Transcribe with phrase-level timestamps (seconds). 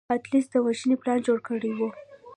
[0.13, 1.79] اتیوس د وژنې پلان جوړ کړی و.